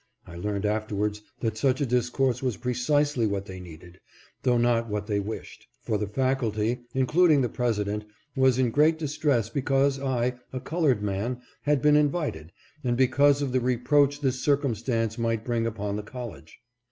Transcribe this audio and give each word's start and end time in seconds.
(I 0.25 0.35
learned 0.35 0.65
afterwards 0.65 1.21
that 1.41 1.57
such 1.59 1.79
a 1.79 1.85
discourse 1.85 2.41
was 2.41 2.57
precisely 2.57 3.27
what 3.27 3.45
they 3.45 3.59
needed, 3.59 3.99
though 4.41 4.57
not 4.57 4.89
what 4.89 5.05
they 5.05 5.19
wished; 5.19 5.67
for 5.83 5.99
the 5.99 6.07
faculty, 6.07 6.79
including 6.95 7.41
the 7.41 7.49
President, 7.49 8.05
was 8.35 8.57
in 8.57 8.71
great 8.71 8.97
distress 8.97 9.47
because 9.49 9.99
I, 9.99 10.39
a 10.51 10.59
colored 10.59 11.03
man, 11.03 11.41
had 11.61 11.83
been 11.83 11.95
invited, 11.95 12.51
and 12.83 12.97
because 12.97 13.43
of 13.43 13.51
the 13.51 13.61
reproach 13.61 14.21
this 14.21 14.39
circumstance 14.39 15.19
might 15.19 15.45
bring 15.45 15.67
upon 15.67 15.97
the 15.97 16.01
College.) 16.01 16.59